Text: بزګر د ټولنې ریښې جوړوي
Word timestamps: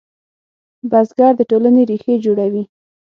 بزګر 0.89 1.33
د 1.37 1.41
ټولنې 1.49 1.81
ریښې 1.89 2.13
جوړوي 2.25 2.63